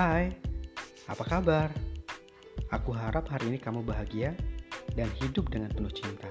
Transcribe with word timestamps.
Hai, 0.00 0.32
apa 1.12 1.24
kabar? 1.28 1.68
Aku 2.72 2.88
harap 2.88 3.28
hari 3.28 3.52
ini 3.52 3.60
kamu 3.60 3.84
bahagia 3.84 4.32
dan 4.96 5.12
hidup 5.20 5.52
dengan 5.52 5.68
penuh 5.76 5.92
cinta. 5.92 6.24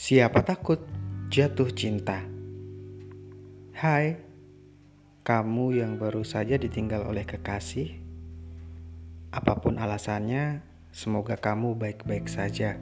Siapa 0.00 0.40
takut 0.40 0.80
jatuh 1.28 1.68
cinta? 1.76 2.24
Hai, 3.76 4.16
kamu 5.20 5.76
yang 5.76 6.00
baru 6.00 6.24
saja 6.24 6.56
ditinggal 6.56 7.04
oleh 7.04 7.28
kekasih. 7.28 8.00
Apa 9.28 9.60
pun 9.60 9.76
alasannya, 9.76 10.64
semoga 10.88 11.36
kamu 11.36 11.76
baik-baik 11.76 12.32
saja. 12.32 12.80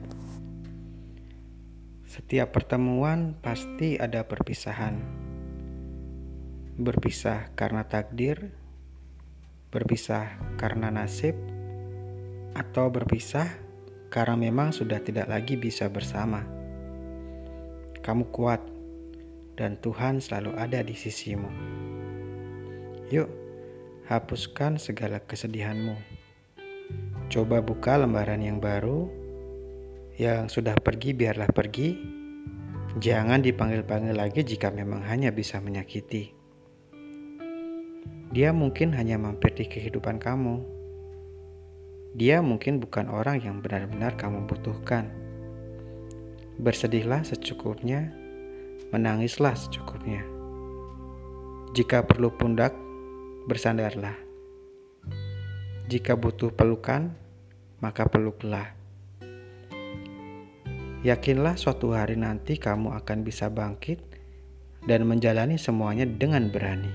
Setiap 2.07 2.55
pertemuan 2.55 3.35
pasti 3.43 3.99
ada 3.99 4.23
perpisahan. 4.23 5.03
Berpisah 6.79 7.51
karena 7.59 7.83
takdir, 7.83 8.55
berpisah 9.75 10.39
karena 10.55 10.87
nasib, 10.87 11.35
atau 12.55 12.87
berpisah 12.87 13.59
karena 14.07 14.39
memang 14.39 14.71
sudah 14.71 15.03
tidak 15.03 15.27
lagi 15.27 15.59
bisa 15.59 15.91
bersama. 15.91 16.58
Kamu 18.09 18.33
kuat, 18.33 18.57
dan 19.53 19.77
Tuhan 19.85 20.17
selalu 20.17 20.57
ada 20.57 20.81
di 20.81 20.97
sisimu. 20.97 21.45
Yuk, 23.13 23.29
hapuskan 24.09 24.81
segala 24.81 25.21
kesedihanmu. 25.21 25.93
Coba 27.29 27.61
buka 27.61 28.01
lembaran 28.01 28.41
yang 28.41 28.57
baru. 28.57 29.05
Yang 30.17 30.57
sudah 30.57 30.73
pergi, 30.81 31.13
biarlah 31.13 31.53
pergi. 31.53 32.01
Jangan 32.97 33.45
dipanggil-panggil 33.45 34.17
lagi 34.17 34.41
jika 34.41 34.73
memang 34.73 35.05
hanya 35.05 35.29
bisa 35.29 35.61
menyakiti. 35.61 36.33
Dia 38.33 38.49
mungkin 38.57 38.89
hanya 38.97 39.21
mampir 39.21 39.53
di 39.53 39.69
kehidupan 39.69 40.17
kamu. 40.17 40.65
Dia 42.17 42.41
mungkin 42.41 42.81
bukan 42.81 43.05
orang 43.05 43.37
yang 43.45 43.61
benar-benar 43.61 44.17
kamu 44.17 44.49
butuhkan 44.49 45.28
Bersedihlah 46.59 47.23
secukupnya, 47.23 48.11
menangislah 48.91 49.55
secukupnya. 49.55 50.19
Jika 51.71 52.03
perlu 52.03 52.35
pundak, 52.35 52.75
bersandarlah. 53.47 54.19
Jika 55.87 56.19
butuh 56.19 56.51
pelukan, 56.51 57.15
maka 57.79 58.11
peluklah. 58.11 58.75
Yakinlah 61.07 61.55
suatu 61.55 61.95
hari 61.95 62.19
nanti 62.19 62.59
kamu 62.59 62.91
akan 62.91 63.23
bisa 63.23 63.47
bangkit 63.47 64.03
dan 64.83 65.07
menjalani 65.07 65.55
semuanya 65.55 66.03
dengan 66.03 66.51
berani. 66.51 66.91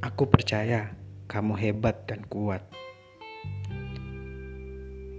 Aku 0.00 0.24
percaya 0.24 0.96
kamu 1.28 1.52
hebat 1.52 2.08
dan 2.08 2.24
kuat. 2.32 2.64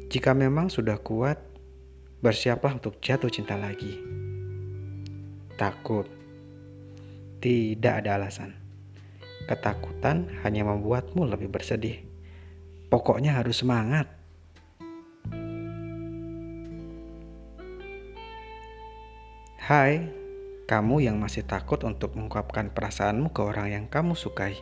Jika 0.09 0.33
memang 0.33 0.73
sudah 0.73 0.97
kuat, 0.97 1.48
bersiaplah 2.19 2.75
untuk 2.75 2.99
jatuh 2.99 3.31
cinta 3.31 3.55
lagi. 3.55 3.95
Takut. 5.55 6.03
Tidak 7.39 7.93
ada 8.03 8.19
alasan. 8.19 8.51
Ketakutan 9.47 10.27
hanya 10.43 10.67
membuatmu 10.67 11.23
lebih 11.23 11.47
bersedih. 11.47 12.03
Pokoknya 12.91 13.39
harus 13.39 13.63
semangat. 13.63 14.11
Hai, 19.63 20.09
kamu 20.67 21.05
yang 21.05 21.21
masih 21.21 21.47
takut 21.47 21.79
untuk 21.87 22.17
mengungkapkan 22.17 22.73
perasaanmu 22.73 23.31
ke 23.31 23.41
orang 23.45 23.67
yang 23.71 23.85
kamu 23.87 24.17
sukai. 24.17 24.59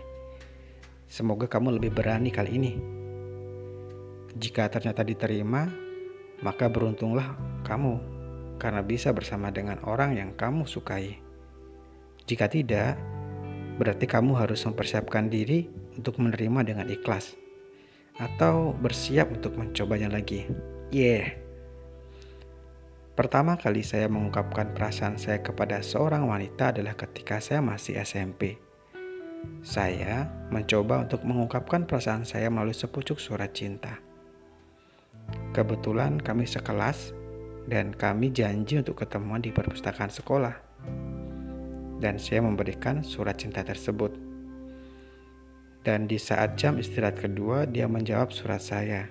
Semoga 1.10 1.50
kamu 1.50 1.80
lebih 1.82 1.96
berani 1.96 2.30
kali 2.30 2.52
ini. 2.60 2.74
Jika 4.38 4.68
ternyata 4.70 5.02
diterima, 5.08 5.87
maka 6.42 6.70
beruntunglah 6.70 7.34
kamu 7.66 7.98
karena 8.58 8.82
bisa 8.82 9.14
bersama 9.14 9.54
dengan 9.54 9.82
orang 9.86 10.18
yang 10.18 10.34
kamu 10.34 10.66
sukai. 10.66 11.18
Jika 12.28 12.50
tidak, 12.52 12.98
berarti 13.78 14.06
kamu 14.10 14.36
harus 14.36 14.66
mempersiapkan 14.66 15.30
diri 15.30 15.70
untuk 15.96 16.18
menerima 16.20 16.60
dengan 16.66 16.88
ikhlas 16.90 17.38
atau 18.18 18.74
bersiap 18.74 19.30
untuk 19.30 19.56
mencobanya 19.56 20.10
lagi. 20.10 20.50
Yeah. 20.90 21.38
Pertama 23.18 23.58
kali 23.58 23.82
saya 23.82 24.06
mengungkapkan 24.10 24.78
perasaan 24.78 25.18
saya 25.18 25.42
kepada 25.42 25.82
seorang 25.82 26.30
wanita 26.30 26.70
adalah 26.70 26.94
ketika 26.94 27.42
saya 27.42 27.66
masih 27.66 27.98
SMP. 27.98 28.62
Saya 29.66 30.30
mencoba 30.54 31.06
untuk 31.06 31.26
mengungkapkan 31.26 31.90
perasaan 31.90 32.26
saya 32.30 32.50
melalui 32.54 32.78
sepucuk 32.78 33.18
surat 33.18 33.54
cinta. 33.58 34.07
Kebetulan 35.58 36.22
kami 36.22 36.46
sekelas 36.46 37.18
dan 37.66 37.90
kami 37.90 38.30
janji 38.30 38.78
untuk 38.78 39.02
ketemuan 39.02 39.42
di 39.42 39.50
perpustakaan 39.50 40.14
sekolah. 40.14 40.54
Dan 41.98 42.22
saya 42.22 42.46
memberikan 42.46 43.02
surat 43.02 43.42
cinta 43.42 43.66
tersebut. 43.66 44.14
Dan 45.82 46.06
di 46.06 46.22
saat 46.22 46.62
jam 46.62 46.78
istirahat 46.78 47.18
kedua, 47.18 47.66
dia 47.66 47.90
menjawab 47.90 48.30
surat 48.30 48.62
saya 48.62 49.10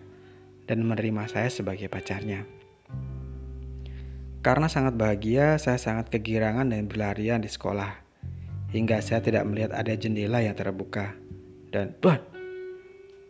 dan 0.70 0.86
menerima 0.86 1.26
saya 1.26 1.50
sebagai 1.50 1.90
pacarnya. 1.90 2.46
Karena 4.38 4.70
sangat 4.70 4.94
bahagia, 4.94 5.58
saya 5.58 5.82
sangat 5.82 6.14
kegirangan 6.14 6.70
dan 6.70 6.86
berlarian 6.86 7.42
di 7.42 7.50
sekolah. 7.50 7.90
Hingga 8.70 9.02
saya 9.02 9.18
tidak 9.18 9.50
melihat 9.50 9.74
ada 9.74 9.98
jendela 9.98 10.38
yang 10.46 10.54
terbuka. 10.54 11.10
Dan, 11.74 11.98
bah, 11.98 12.22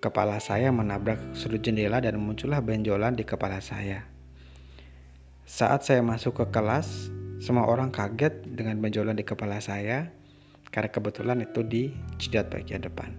Kepala 0.06 0.38
saya 0.38 0.70
menabrak 0.70 1.18
sudut 1.34 1.58
jendela 1.58 1.98
dan 1.98 2.14
muncullah 2.22 2.62
benjolan 2.62 3.18
di 3.18 3.26
kepala 3.26 3.58
saya. 3.58 4.06
Saat 5.42 5.82
saya 5.82 5.98
masuk 5.98 6.38
ke 6.38 6.46
kelas, 6.54 7.10
semua 7.42 7.66
orang 7.66 7.90
kaget 7.90 8.46
dengan 8.46 8.78
benjolan 8.78 9.18
di 9.18 9.26
kepala 9.26 9.58
saya 9.58 10.14
karena 10.70 10.94
kebetulan 10.94 11.42
itu 11.42 11.66
di 11.66 11.90
jidat 12.22 12.54
bagian 12.54 12.86
depan. 12.86 13.18